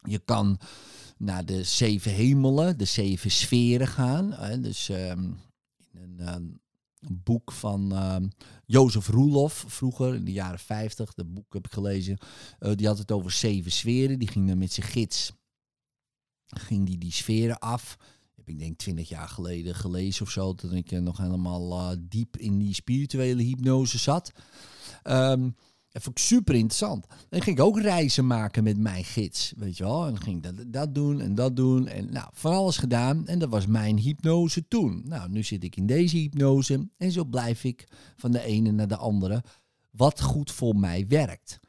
Je 0.03 0.19
kan 0.19 0.59
naar 1.17 1.45
de 1.45 1.63
zeven 1.63 2.11
hemelen, 2.11 2.77
de 2.77 2.85
zeven 2.85 3.31
sferen 3.31 3.87
gaan. 3.87 4.31
Hè. 4.31 4.61
Dus 4.61 4.89
ehm, 4.89 5.23
in 5.93 6.19
een 6.19 6.59
ehm, 7.01 7.13
boek 7.23 7.51
van 7.51 7.91
ehm 7.95 8.27
Jozef 8.65 9.07
Roelof, 9.07 9.65
vroeger 9.67 10.15
in 10.15 10.25
de 10.25 10.31
jaren 10.31 10.59
50, 10.59 11.13
dat 11.13 11.33
boek 11.33 11.53
heb 11.53 11.65
ik 11.65 11.71
gelezen. 11.71 12.17
eh, 12.59 12.71
die 12.75 12.87
had 12.87 12.97
het 12.97 13.11
over 13.11 13.31
zeven 13.31 13.71
sferen. 13.71 14.19
Die 14.19 14.27
ging 14.27 14.47
dan 14.47 14.57
met 14.57 14.71
zijn 14.71 14.87
gids, 14.87 15.31
ging 16.45 16.85
die 16.85 16.97
die 16.97 17.11
sferen 17.11 17.59
af. 17.59 17.97
Heb 18.35 18.49
ik 18.49 18.59
denk 18.59 18.77
twintig 18.77 19.09
jaar 19.09 19.29
geleden 19.29 19.75
gelezen 19.75 20.25
of 20.25 20.31
zo, 20.31 20.53
toen 20.53 20.73
ik 20.73 20.91
eh, 20.91 20.99
nog 20.99 21.17
helemaal 21.17 21.71
eh, 21.91 21.97
diep 21.99 22.37
in 22.37 22.57
die 22.57 22.73
spirituele 22.73 23.43
hypnose 23.43 23.97
zat. 23.97 24.31
Ehm 25.03 25.49
dat 25.97 26.05
vond 26.05 26.19
ik 26.19 26.25
super 26.25 26.55
interessant. 26.55 27.07
Dan 27.29 27.41
ging 27.41 27.57
ik 27.57 27.63
ook 27.63 27.79
reizen 27.79 28.27
maken 28.27 28.63
met 28.63 28.77
mijn 28.77 29.03
gids, 29.03 29.53
weet 29.57 29.77
je 29.77 29.83
wel. 29.83 30.07
En 30.07 30.21
ging 30.21 30.35
ik 30.35 30.43
dat, 30.43 30.73
dat 30.73 30.95
doen 30.95 31.21
en 31.21 31.35
dat 31.35 31.55
doen. 31.55 31.87
En 31.87 32.11
nou, 32.11 32.27
van 32.33 32.53
alles 32.53 32.77
gedaan. 32.77 33.27
En 33.27 33.39
dat 33.39 33.49
was 33.49 33.65
mijn 33.65 33.97
hypnose 33.97 34.67
toen. 34.67 35.01
Nou, 35.05 35.29
nu 35.29 35.43
zit 35.43 35.63
ik 35.63 35.75
in 35.75 35.85
deze 35.85 36.17
hypnose. 36.17 36.89
En 36.97 37.11
zo 37.11 37.25
blijf 37.25 37.63
ik 37.63 37.87
van 38.15 38.31
de 38.31 38.41
ene 38.41 38.71
naar 38.71 38.87
de 38.87 38.97
andere. 38.97 39.43
Wat 39.91 40.21
goed 40.21 40.51
voor 40.51 40.75
mij 40.75 41.05
werkt. 41.07 41.59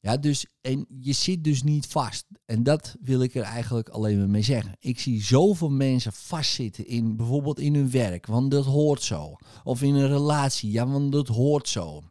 Ja, 0.00 0.16
dus, 0.16 0.46
en 0.60 0.86
je 1.00 1.12
zit 1.12 1.44
dus 1.44 1.62
niet 1.62 1.86
vast. 1.86 2.26
En 2.44 2.62
dat 2.62 2.96
wil 3.00 3.22
ik 3.22 3.34
er 3.34 3.42
eigenlijk 3.42 3.88
alleen 3.88 4.18
maar 4.18 4.30
mee 4.30 4.42
zeggen. 4.42 4.76
Ik 4.78 5.00
zie 5.00 5.22
zoveel 5.22 5.70
mensen 5.70 6.12
vastzitten 6.12 6.86
in 6.86 7.16
bijvoorbeeld 7.16 7.60
in 7.60 7.74
hun 7.74 7.90
werk, 7.90 8.26
want 8.26 8.50
dat 8.50 8.64
hoort 8.64 9.02
zo. 9.02 9.36
Of 9.64 9.82
in 9.82 9.94
een 9.94 10.08
relatie, 10.08 10.70
ja, 10.70 10.86
want 10.86 11.12
dat 11.12 11.28
hoort 11.28 11.68
zo. 11.68 12.02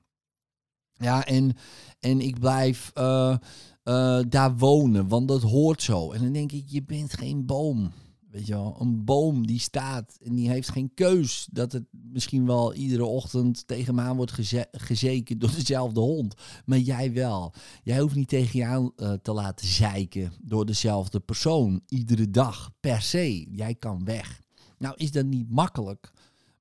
Ja, 0.98 1.26
en, 1.26 1.56
en 2.00 2.22
ik 2.22 2.40
blijf 2.40 2.92
eh, 2.94 3.36
eh, 3.84 4.20
daar 4.30 4.58
wonen, 4.58 5.08
want 5.08 5.28
dat 5.28 5.42
hoort 5.42 5.82
zo. 5.82 6.12
En 6.12 6.22
dan 6.22 6.32
denk 6.32 6.52
ik, 6.52 6.64
je 6.68 6.84
bent 6.84 7.14
geen 7.14 7.46
boom. 7.46 7.92
Weet 8.32 8.48
je 8.48 8.54
wel, 8.54 8.78
een 8.80 9.04
boom 9.06 9.48
die 9.48 9.60
staat 9.60 10.18
en 10.24 10.36
die 10.36 10.50
heeft 10.50 10.70
geen 10.70 10.94
keus 10.94 11.48
dat 11.52 11.72
het 11.72 11.84
misschien 11.92 12.46
wel 12.46 12.74
iedere 12.74 13.06
ochtend 13.06 13.68
tegen 13.68 13.96
me 13.96 14.02
aan 14.02 14.16
wordt 14.16 14.32
geze- 14.32 14.68
gezeken 14.72 15.40
door 15.40 15.52
dezelfde 15.56 16.00
hond. 16.00 16.36
Maar 16.66 16.78
jij 16.78 17.14
wel. 17.14 17.54
Jij 17.84 18.00
hoeft 18.00 18.16
niet 18.16 18.28
tegen 18.28 18.60
je 18.60 18.66
aan 18.66 18.92
eh, 18.96 19.14
te 19.14 19.32
laten 19.32 19.68
zeiken 19.68 20.34
door 20.42 20.66
dezelfde 20.66 21.20
persoon 21.20 21.82
iedere 21.88 22.30
dag 22.30 22.72
per 22.80 23.02
se. 23.02 23.48
Jij 23.52 23.76
kan 23.76 24.06
weg. 24.06 24.42
Nou 24.78 24.96
is 24.98 25.12
dat 25.12 25.26
niet 25.26 25.50
makkelijk, 25.50 26.12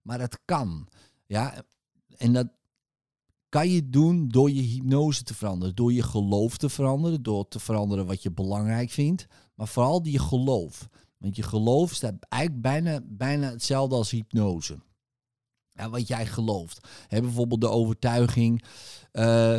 maar 0.03 0.21
het 0.21 0.39
kan. 0.45 0.89
Ja, 1.27 1.55
en 2.17 2.33
dat 2.33 2.49
kan 3.49 3.69
je 3.69 3.91
doen 3.91 4.29
door 4.29 4.51
je 4.51 4.63
hypnose 4.63 5.23
te 5.23 5.35
veranderen, 5.35 5.75
door 5.75 5.93
je 5.93 6.03
geloof 6.03 6.57
te 6.57 6.69
veranderen, 6.69 7.23
door 7.23 7.49
te 7.49 7.59
veranderen 7.59 8.07
wat 8.07 8.23
je 8.23 8.31
belangrijk 8.31 8.91
vindt, 8.91 9.27
maar 9.55 9.69
vooral 9.69 10.03
die 10.03 10.19
geloof. 10.19 10.89
Want 11.19 11.37
je 11.37 11.43
geloof 11.43 11.93
staat 11.93 12.15
eigenlijk 12.29 12.63
bijna, 12.63 13.01
bijna 13.05 13.51
hetzelfde 13.51 13.95
als 13.95 14.11
hypnose. 14.11 14.79
Ja, 15.73 15.91
wat 15.91 16.09
jij 16.09 16.27
gelooft. 16.27 16.89
Hè, 17.09 17.21
bijvoorbeeld 17.21 17.61
de 17.61 17.69
overtuiging, 17.69 18.65
eh, 19.13 19.59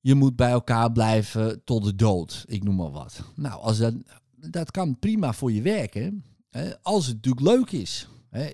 je 0.00 0.14
moet 0.14 0.36
bij 0.36 0.50
elkaar 0.50 0.92
blijven 0.92 1.64
tot 1.64 1.84
de 1.84 1.94
dood. 1.94 2.44
Ik 2.46 2.64
noem 2.64 2.76
maar 2.76 2.90
wat. 2.90 3.20
Nou, 3.34 3.60
als 3.60 3.78
dat, 3.78 3.94
dat 4.36 4.70
kan 4.70 4.98
prima 4.98 5.32
voor 5.32 5.52
je 5.52 5.62
werken, 5.62 6.24
hè, 6.50 6.82
als 6.82 7.06
het 7.06 7.14
natuurlijk 7.14 7.46
leuk 7.46 7.70
is. 7.70 8.08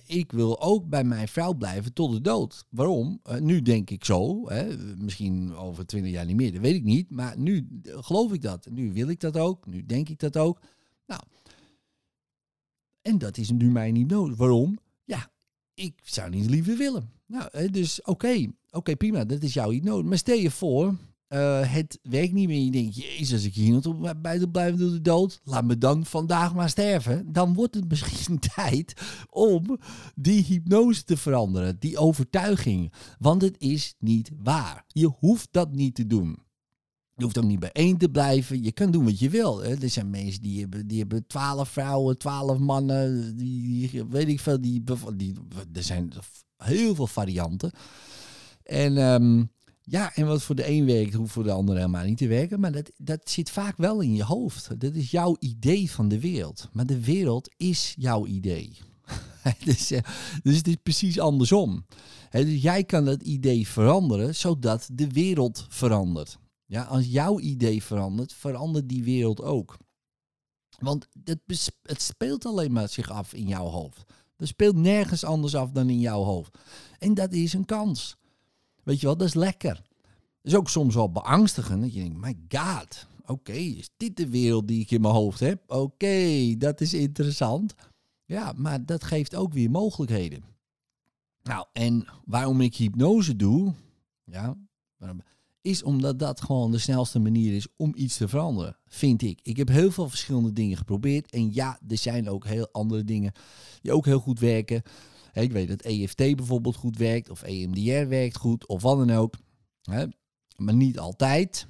Ik 0.06 0.32
wil 0.32 0.60
ook 0.60 0.88
bij 0.88 1.04
mijn 1.04 1.28
vrouw 1.28 1.52
blijven 1.52 1.92
tot 1.92 2.12
de 2.12 2.20
dood. 2.20 2.66
Waarom? 2.70 3.20
Eh, 3.22 3.40
nu 3.40 3.62
denk 3.62 3.90
ik 3.90 4.04
zo. 4.04 4.48
Misschien 4.98 5.54
over 5.54 5.86
twintig 5.86 6.12
jaar 6.12 6.26
niet 6.26 6.36
meer, 6.36 6.52
dat 6.52 6.60
weet 6.60 6.74
ik 6.74 6.84
niet. 6.84 7.10
Maar 7.10 7.38
nu 7.38 7.80
geloof 7.82 8.32
ik 8.32 8.42
dat. 8.42 8.66
Nu 8.70 8.92
wil 8.92 9.08
ik 9.08 9.20
dat 9.20 9.36
ook. 9.36 9.66
Nu 9.66 9.86
denk 9.86 10.08
ik 10.08 10.18
dat 10.18 10.36
ook. 10.36 10.60
Nou, 11.06 11.20
en 13.02 13.18
dat 13.18 13.38
is 13.38 13.50
nu 13.50 13.70
mijn 13.70 13.94
hypnose. 13.94 14.36
Waarom? 14.36 14.78
Ja, 15.04 15.30
ik 15.74 16.00
zou 16.02 16.30
niet 16.30 16.50
liever 16.50 16.76
willen. 16.76 17.10
Nou, 17.26 17.70
dus 17.70 18.02
oké, 18.02 18.46
oké, 18.70 18.96
prima, 18.96 19.24
dat 19.24 19.42
is 19.42 19.54
jouw 19.54 19.70
hypnose. 19.70 20.04
Maar 20.04 20.18
stel 20.18 20.36
je 20.36 20.50
voor, 20.50 20.94
eh, 21.30 21.72
het 21.72 21.98
werkt 22.02 22.32
niet 22.32 22.48
meer. 22.48 22.64
Je 22.64 22.70
denkt, 22.70 22.96
jezus, 22.96 23.44
ik 23.44 23.54
hier 23.54 23.72
nog 23.72 24.20
bij 24.20 24.38
te 24.38 24.48
blijven 24.48 24.78
door 24.78 24.90
de 24.90 25.00
dood, 25.00 25.40
laat 25.44 25.64
me 25.64 25.78
dan 25.78 26.04
vandaag 26.04 26.54
maar 26.54 26.68
sterven. 26.68 27.32
Dan 27.32 27.54
wordt 27.54 27.74
het 27.74 27.88
misschien 27.88 28.38
tijd 28.54 28.92
om 29.28 29.78
die 30.14 30.44
hypnose 30.44 31.04
te 31.04 31.16
veranderen, 31.16 31.76
die 31.78 31.98
overtuiging. 31.98 32.92
Want 33.18 33.42
het 33.42 33.54
is 33.58 33.94
niet 33.98 34.30
waar. 34.42 34.84
Je 34.86 35.06
hoeft 35.18 35.48
dat 35.50 35.72
niet 35.72 35.94
te 35.94 36.06
doen. 36.06 36.38
Je 37.14 37.24
hoeft 37.24 37.38
ook 37.38 37.44
niet 37.44 37.60
bij 37.60 37.72
één 37.72 37.96
te 37.96 38.08
blijven. 38.08 38.62
Je 38.62 38.72
kan 38.72 38.90
doen 38.90 39.04
wat 39.04 39.18
je 39.18 39.30
wil. 39.30 39.62
Hè. 39.62 39.82
Er 39.82 39.90
zijn 39.90 40.10
mensen 40.10 40.42
die 40.42 40.60
hebben, 40.60 40.86
die 40.86 40.98
hebben 40.98 41.26
twaalf 41.26 41.68
vrouwen, 41.68 42.18
twaalf 42.18 42.58
mannen. 42.58 43.36
Die, 43.36 44.04
weet 44.08 44.28
ik 44.28 44.40
veel. 44.40 44.60
Die, 44.60 44.84
die, 45.16 45.34
er 45.72 45.82
zijn 45.82 46.12
heel 46.56 46.94
veel 46.94 47.06
varianten. 47.06 47.70
En 48.62 48.96
ehm, 48.96 49.44
ja, 49.90 50.14
en 50.14 50.26
wat 50.26 50.42
voor 50.42 50.54
de 50.54 50.68
een 50.68 50.86
werkt, 50.86 51.14
hoeft 51.14 51.32
voor 51.32 51.44
de 51.44 51.52
ander 51.52 51.76
helemaal 51.76 52.04
niet 52.04 52.18
te 52.18 52.26
werken. 52.26 52.60
Maar 52.60 52.72
dat, 52.72 52.90
dat 52.96 53.30
zit 53.30 53.50
vaak 53.50 53.76
wel 53.76 54.00
in 54.00 54.14
je 54.14 54.24
hoofd. 54.24 54.80
Dat 54.80 54.94
is 54.94 55.10
jouw 55.10 55.36
idee 55.38 55.90
van 55.90 56.08
de 56.08 56.20
wereld. 56.20 56.68
Maar 56.72 56.86
de 56.86 57.00
wereld 57.00 57.50
is 57.56 57.94
jouw 57.98 58.26
idee. 58.26 58.78
dus, 59.64 59.90
eh, 59.90 60.02
dus 60.42 60.56
het 60.56 60.68
is 60.68 60.76
precies 60.82 61.18
andersom. 61.18 61.86
Dus 62.30 62.62
jij 62.62 62.84
kan 62.84 63.04
dat 63.04 63.22
idee 63.22 63.68
veranderen, 63.68 64.34
zodat 64.34 64.88
de 64.92 65.08
wereld 65.08 65.66
verandert. 65.68 66.38
Ja, 66.66 66.82
als 66.82 67.06
jouw 67.06 67.40
idee 67.40 67.82
verandert, 67.82 68.32
verandert 68.32 68.88
die 68.88 69.04
wereld 69.04 69.42
ook. 69.42 69.76
Want 70.78 71.08
het, 71.24 71.72
het 71.82 72.02
speelt 72.02 72.46
alleen 72.46 72.72
maar 72.72 72.88
zich 72.88 73.10
af 73.10 73.34
in 73.34 73.46
jouw 73.46 73.66
hoofd. 73.66 74.04
Het 74.36 74.48
speelt 74.48 74.76
nergens 74.76 75.24
anders 75.24 75.54
af 75.54 75.70
dan 75.70 75.88
in 75.88 76.00
jouw 76.00 76.22
hoofd. 76.22 76.58
En 76.98 77.14
dat 77.14 77.32
is 77.32 77.52
een 77.52 77.64
kans. 77.64 78.18
Weet 78.90 79.00
je 79.00 79.06
wel, 79.06 79.16
dat 79.16 79.26
is 79.26 79.34
lekker. 79.34 79.70
Het 79.72 80.52
is 80.52 80.54
ook 80.54 80.68
soms 80.68 80.94
wel 80.94 81.12
beangstigend. 81.12 81.82
Dat 81.82 81.94
je 81.94 82.00
denkt, 82.00 82.20
my 82.20 82.36
god, 82.48 83.06
oké, 83.26 83.52
is 83.52 83.90
dit 83.96 84.16
de 84.16 84.28
wereld 84.28 84.68
die 84.68 84.80
ik 84.80 84.90
in 84.90 85.00
mijn 85.00 85.14
hoofd 85.14 85.40
heb? 85.40 85.62
Oké, 85.66 86.54
dat 86.58 86.80
is 86.80 86.94
interessant. 86.94 87.74
Ja, 88.24 88.52
maar 88.56 88.86
dat 88.86 89.04
geeft 89.04 89.34
ook 89.34 89.52
weer 89.52 89.70
mogelijkheden. 89.70 90.44
Nou, 91.42 91.66
en 91.72 92.06
waarom 92.24 92.60
ik 92.60 92.76
hypnose 92.76 93.36
doe, 93.36 93.74
ja, 94.24 94.56
is 95.60 95.82
omdat 95.82 96.18
dat 96.18 96.40
gewoon 96.40 96.70
de 96.70 96.78
snelste 96.78 97.18
manier 97.18 97.54
is 97.54 97.66
om 97.76 97.92
iets 97.96 98.16
te 98.16 98.28
veranderen, 98.28 98.76
vind 98.86 99.22
ik. 99.22 99.40
Ik 99.42 99.56
heb 99.56 99.68
heel 99.68 99.90
veel 99.90 100.08
verschillende 100.08 100.52
dingen 100.52 100.76
geprobeerd. 100.76 101.30
En 101.30 101.54
ja, 101.54 101.80
er 101.88 101.98
zijn 101.98 102.28
ook 102.28 102.46
heel 102.46 102.68
andere 102.72 103.04
dingen 103.04 103.32
die 103.80 103.92
ook 103.92 104.04
heel 104.04 104.20
goed 104.20 104.40
werken. 104.40 104.82
Ik 105.32 105.52
weet 105.52 105.68
dat 105.68 105.82
EFT 105.82 106.16
bijvoorbeeld 106.16 106.76
goed 106.76 106.96
werkt, 106.96 107.30
of 107.30 107.42
EMDR 107.42 108.08
werkt 108.08 108.36
goed, 108.36 108.66
of 108.66 108.82
wat 108.82 108.98
dan 108.98 109.10
ook. 109.10 109.34
Maar 110.56 110.74
niet 110.74 110.98
altijd. 110.98 111.66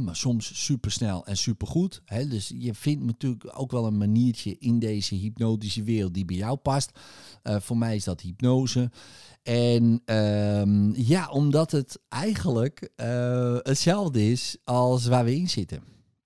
Maar 0.00 0.16
soms 0.16 0.64
supersnel 0.64 1.26
en 1.26 1.36
supergoed. 1.36 2.02
Hè. 2.04 2.28
Dus 2.28 2.52
je 2.58 2.74
vindt 2.74 3.04
natuurlijk 3.04 3.58
ook 3.58 3.70
wel 3.70 3.86
een 3.86 3.98
maniertje 3.98 4.56
in 4.58 4.78
deze 4.78 5.14
hypnotische 5.14 5.82
wereld 5.82 6.14
die 6.14 6.24
bij 6.24 6.36
jou 6.36 6.56
past. 6.56 6.98
Eh, 7.42 7.60
voor 7.60 7.76
mij 7.76 7.96
is 7.96 8.04
dat 8.04 8.20
hypnose. 8.20 8.90
En 9.42 10.02
ehm, 10.04 10.92
ja, 10.94 11.30
omdat 11.30 11.70
het 11.70 12.00
eigenlijk 12.08 12.90
eh, 12.96 13.56
hetzelfde 13.62 14.30
is 14.30 14.56
als 14.64 15.06
waar 15.06 15.24
we 15.24 15.36
in 15.36 15.48
zitten. 15.48 15.82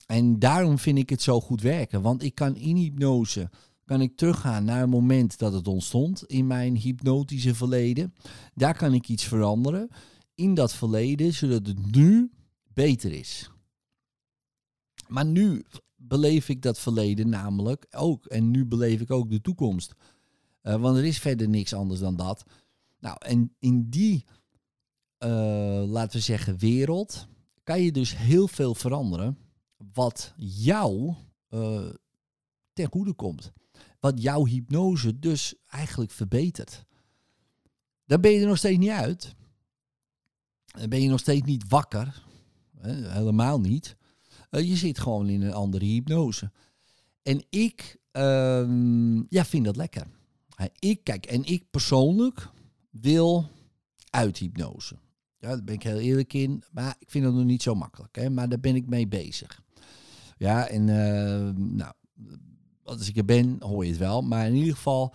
En 0.07 0.39
daarom 0.39 0.79
vind 0.79 0.99
ik 0.99 1.11
het 1.11 1.23
zo 1.23 1.41
goed 1.41 1.61
werken. 1.61 2.03
Want 2.03 2.23
ik 2.23 2.35
kan 2.35 2.57
in 2.57 2.77
hypnose 2.77 3.51
kan 3.87 4.01
ik 4.01 4.17
teruggaan 4.17 4.65
naar 4.65 4.83
een 4.83 4.89
moment 4.89 5.39
dat 5.39 5.53
het 5.53 5.69
ontstond 5.69 6.25
in 6.25 6.47
mijn 6.47 6.77
hypnotische 6.77 7.55
verleden. 7.55 8.15
Daar 8.55 8.77
kan 8.77 8.95
ik 8.95 9.09
iets 9.09 9.25
veranderen 9.25 9.89
in 10.35 10.55
dat 10.55 10.75
verleden, 10.75 11.33
zodat 11.33 11.67
het 11.67 11.95
nu 11.95 12.31
beter 12.73 13.13
is. 13.13 13.51
Maar 15.09 15.27
nu 15.27 15.65
beleef 15.97 16.49
ik 16.49 16.63
dat 16.63 16.79
verleden 16.79 17.29
namelijk 17.29 17.87
ook. 17.91 18.27
En 18.27 18.51
nu 18.51 18.67
beleef 18.67 19.01
ik 19.01 19.11
ook 19.11 19.31
de 19.31 19.41
toekomst. 19.41 19.95
Eh, 20.61 20.81
want 20.81 20.97
er 20.97 21.05
is 21.05 21.19
verder 21.19 21.49
niks 21.49 21.75
anders 21.75 22.01
dan 22.01 22.17
dat. 22.17 22.45
Nou, 22.99 23.17
en 23.19 23.55
in 23.59 23.91
die, 23.91 24.25
eh, 25.19 25.83
laten 25.87 26.19
we 26.19 26.25
zeggen, 26.25 26.59
wereld 26.59 27.27
kan 27.63 27.81
je 27.81 27.93
dus 27.93 28.17
heel 28.17 28.49
veel 28.49 28.75
veranderen. 28.75 29.39
Wat 29.93 30.35
jou 30.37 31.15
eh 31.49 31.89
ten 32.77 32.91
goede 32.91 33.13
komt. 33.13 33.53
Wat 34.01 34.23
jouw 34.23 34.47
hypnose 34.47 35.19
dus 35.19 35.55
eigenlijk 35.67 36.11
verbetert. 36.11 36.85
Daar 38.05 38.21
ben 38.21 38.31
je 38.31 38.41
er 38.41 38.47
nog 38.47 38.59
steeds 38.59 38.79
niet 38.79 38.91
uit. 38.91 39.35
Dan 40.65 40.89
ben 40.89 41.03
je 41.03 41.09
nog 41.09 41.21
steeds 41.21 41.47
niet 41.47 41.69
wakker. 41.69 42.23
Helemaal 42.81 43.61
niet. 43.61 43.97
Eh, 44.51 44.69
je 44.69 44.77
zit 44.77 44.99
gewoon 44.99 45.29
in 45.29 45.43
een 45.43 45.53
andere 45.53 45.85
hypnose. 45.85 46.53
En 47.23 47.45
ik 47.51 47.97
ehm, 48.11 49.17
ja, 49.29 49.45
vind 49.45 49.65
dat 49.65 49.77
lekker. 49.77 50.07
Ik, 50.79 51.05
kijk, 51.05 51.27
en 51.27 51.45
ik 51.45 51.71
persoonlijk 51.71 52.49
wil 52.91 53.49
uit 54.11 54.39
hypnose. 54.39 54.97
Ja, 55.39 55.49
daar 55.49 55.65
ben 55.65 55.75
ik 55.75 55.83
heel 55.83 55.99
eerlijk 55.99 56.33
in. 56.33 56.63
Maar 56.73 56.97
ik 56.99 57.11
vind 57.11 57.25
dat 57.25 57.35
nog 57.35 57.45
niet 57.45 57.63
zo 57.63 57.75
makkelijk. 57.75 58.17
Hè, 58.17 58.31
maar 58.31 58.49
daar 58.49 58.61
ben 58.61 58.75
ik 58.75 58.87
mee 58.87 59.09
bezig. 59.09 59.63
Ja, 60.39 60.69
en 60.69 60.89
eh, 60.89 61.55
nou, 61.55 61.93
als 62.87 63.09
ik 63.09 63.17
er 63.17 63.25
ben, 63.25 63.57
hoor 63.61 63.85
je 63.85 63.91
het 63.91 63.99
wel. 63.99 64.23
Maar 64.23 64.47
in 64.47 64.55
ieder 64.55 64.75
geval. 64.75 65.15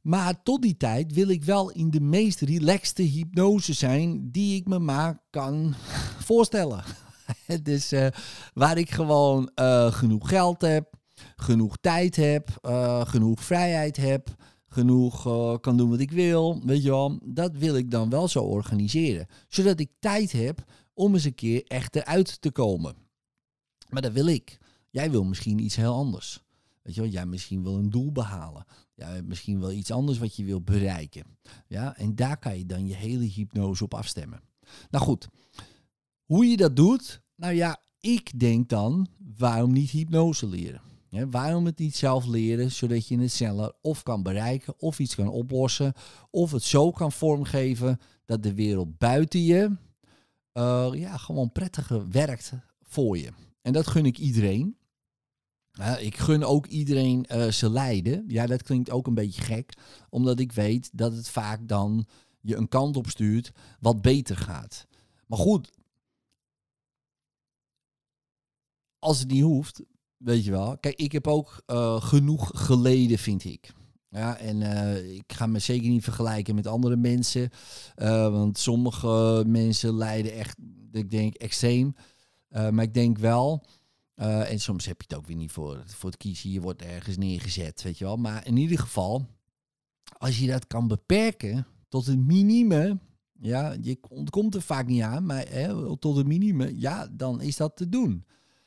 Maar 0.00 0.42
tot 0.42 0.62
die 0.62 0.76
tijd 0.76 1.12
wil 1.12 1.28
ik 1.28 1.44
wel 1.44 1.70
in 1.70 1.90
de 1.90 2.00
meest 2.00 2.40
relaxte 2.40 3.02
hypnose 3.02 3.72
zijn 3.72 4.30
die 4.30 4.56
ik 4.56 4.68
me 4.68 4.78
maar 4.78 5.22
kan 5.30 5.74
voorstellen. 6.18 6.84
dus 7.62 7.92
eh, 7.92 8.06
waar 8.54 8.78
ik 8.78 8.90
gewoon 8.90 9.50
eh, 9.54 9.92
genoeg 9.92 10.28
geld 10.28 10.60
heb, 10.60 10.94
genoeg 11.36 11.76
tijd 11.80 12.16
heb, 12.16 12.58
eh, 12.62 13.06
genoeg 13.06 13.42
vrijheid 13.42 13.96
heb, 13.96 14.34
genoeg 14.68 15.22
kan 15.60 15.76
doen 15.76 15.90
wat 15.90 16.00
ik 16.00 16.10
wil. 16.10 16.60
Weet 16.64 16.82
je 16.82 16.90
wel, 16.90 17.18
dat 17.24 17.52
wil 17.52 17.76
ik 17.76 17.90
dan 17.90 18.10
wel 18.10 18.28
zo 18.28 18.42
organiseren. 18.42 19.26
Zodat 19.48 19.80
ik 19.80 19.90
tijd 19.98 20.32
heb 20.32 20.64
om 20.94 21.14
eens 21.14 21.24
een 21.24 21.34
keer 21.34 21.64
echt 21.64 21.96
eruit 21.96 22.40
te 22.40 22.50
komen. 22.50 22.94
Maar 23.88 24.02
dat 24.02 24.12
wil 24.12 24.26
ik. 24.26 24.58
Jij 24.90 25.10
wil 25.10 25.24
misschien 25.24 25.58
iets 25.58 25.76
heel 25.76 25.94
anders. 25.94 26.42
Weet 26.88 26.96
je 26.96 27.02
wel, 27.02 27.12
jij 27.12 27.26
misschien 27.26 27.62
wil 27.62 27.76
een 27.76 27.90
doel 27.90 28.12
behalen. 28.12 28.64
Hebt 28.94 29.26
misschien 29.26 29.60
wel 29.60 29.72
iets 29.72 29.90
anders 29.90 30.18
wat 30.18 30.36
je 30.36 30.44
wil 30.44 30.62
bereiken. 30.62 31.24
Ja, 31.66 31.96
en 31.96 32.14
daar 32.14 32.38
kan 32.38 32.58
je 32.58 32.66
dan 32.66 32.86
je 32.86 32.94
hele 32.94 33.24
hypnose 33.24 33.84
op 33.84 33.94
afstemmen. 33.94 34.40
Nou 34.90 35.04
goed, 35.04 35.28
hoe 36.24 36.46
je 36.46 36.56
dat 36.56 36.76
doet? 36.76 37.22
Nou 37.36 37.54
ja, 37.54 37.82
ik 38.00 38.40
denk 38.40 38.68
dan, 38.68 39.08
waarom 39.36 39.72
niet 39.72 39.90
hypnose 39.90 40.46
leren? 40.46 40.80
Waarom 41.30 41.66
het 41.66 41.78
niet 41.78 41.96
zelf 41.96 42.26
leren, 42.26 42.72
zodat 42.72 43.08
je 43.08 43.18
het 43.18 43.32
sneller 43.32 43.72
of 43.80 44.02
kan 44.02 44.22
bereiken, 44.22 44.74
of 44.80 44.98
iets 44.98 45.14
kan 45.14 45.28
oplossen, 45.28 45.92
of 46.30 46.50
het 46.50 46.62
zo 46.62 46.90
kan 46.90 47.12
vormgeven 47.12 47.98
dat 48.24 48.42
de 48.42 48.54
wereld 48.54 48.98
buiten 48.98 49.42
je 49.42 49.76
eh, 50.52 50.90
ja, 50.92 51.16
gewoon 51.16 51.52
prettiger 51.52 52.10
werkt 52.10 52.52
voor 52.82 53.18
je. 53.18 53.32
En 53.62 53.72
dat 53.72 53.86
gun 53.86 54.06
ik 54.06 54.18
iedereen. 54.18 54.76
Ik 55.78 56.16
gun 56.16 56.44
ook 56.44 56.66
iedereen 56.66 57.26
eh 57.26 57.50
zijn 57.50 57.72
lijden. 57.72 58.24
Ja, 58.26 58.46
dat 58.46 58.62
klinkt 58.62 58.90
ook 58.90 59.06
een 59.06 59.14
beetje 59.14 59.42
gek, 59.42 59.72
omdat 60.10 60.40
ik 60.40 60.52
weet 60.52 60.90
dat 60.92 61.12
het 61.12 61.28
vaak 61.28 61.68
dan 61.68 62.06
je 62.40 62.56
een 62.56 62.68
kant 62.68 62.96
op 62.96 63.08
stuurt 63.08 63.52
wat 63.80 64.02
beter 64.02 64.36
gaat. 64.36 64.86
Maar 65.26 65.38
goed, 65.38 65.70
als 68.98 69.18
het 69.18 69.30
niet 69.30 69.42
hoeft, 69.42 69.82
weet 70.16 70.44
je 70.44 70.50
wel. 70.50 70.78
Kijk, 70.78 70.96
ik 70.96 71.12
heb 71.12 71.26
ook 71.26 71.62
eh, 71.66 72.02
genoeg 72.02 72.50
geleden, 72.54 73.18
vind 73.18 73.44
ik. 73.44 73.72
Ja, 74.10 74.36
en 74.36 74.62
eh, 74.62 75.14
ik 75.14 75.32
ga 75.32 75.46
me 75.46 75.58
zeker 75.58 75.88
niet 75.88 76.04
vergelijken 76.04 76.54
met 76.54 76.66
andere 76.66 76.96
mensen. 76.96 77.50
want 78.30 78.58
sommige 78.58 79.44
mensen 79.46 79.94
lijden 79.94 80.32
echt, 80.32 80.56
ik 80.92 81.10
denk, 81.10 81.34
extreem. 81.34 81.94
Maar 82.48 82.82
ik 82.82 82.94
denk 82.94 83.18
wel, 83.18 83.64
eh, 84.18 84.50
en 84.50 84.60
soms 84.60 84.86
heb 84.86 85.00
je 85.00 85.06
het 85.08 85.18
ook 85.18 85.26
weer 85.26 85.36
niet 85.36 85.50
voor, 85.50 85.82
voor 85.86 86.10
het 86.10 86.18
kiezen. 86.18 86.50
Je 86.50 86.60
wordt 86.60 86.82
ergens 86.82 87.16
neergezet, 87.16 87.82
weet 87.82 87.98
je 87.98 88.04
wel. 88.04 88.16
Maar 88.16 88.46
in 88.46 88.56
ieder 88.56 88.78
geval, 88.78 89.26
als 90.18 90.38
je 90.38 90.46
dat 90.46 90.66
kan 90.66 90.88
beperken 90.88 91.66
tot 91.88 92.06
het 92.06 92.18
minimum. 92.18 93.00
Ja, 93.40 93.76
je 93.80 93.98
ontkomt 94.08 94.54
er 94.54 94.62
vaak 94.62 94.86
niet 94.86 95.02
aan, 95.02 95.26
maar 95.26 95.48
hè, 95.48 95.96
tot 95.98 96.16
het 96.16 96.26
minimum, 96.26 96.76
ja, 96.76 97.08
dan 97.10 97.40
is 97.40 97.56
dat 97.56 97.76
te 97.76 97.88
doen. 97.88 98.24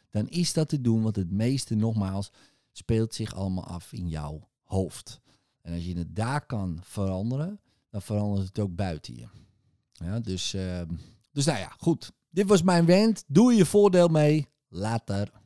Dan 0.09 0.27
is 0.27 0.53
dat 0.53 0.69
te 0.69 0.81
doen, 0.81 1.01
want 1.01 1.15
het 1.15 1.31
meeste, 1.31 1.75
nogmaals, 1.75 2.31
speelt 2.71 3.13
zich 3.13 3.35
allemaal 3.35 3.65
af 3.65 3.93
in 3.93 4.07
jouw 4.07 4.49
hoofd. 4.63 5.21
En 5.61 5.73
als 5.73 5.85
je 5.85 5.97
het 5.97 6.15
daar 6.15 6.45
kan 6.45 6.79
veranderen, 6.83 7.59
dan 7.89 8.01
verandert 8.01 8.47
het 8.47 8.59
ook 8.59 8.75
buiten 8.75 9.15
je. 9.15 9.27
Ja, 9.91 10.19
dus, 10.19 10.53
eh, 10.53 10.81
dus 11.31 11.45
nou 11.45 11.59
ja, 11.59 11.73
goed. 11.77 12.11
Dit 12.29 12.47
was 12.47 12.61
mijn 12.61 12.85
wend. 12.85 13.23
Doe 13.27 13.53
je 13.53 13.65
voordeel 13.65 14.07
mee. 14.07 14.47
Later. 14.67 15.40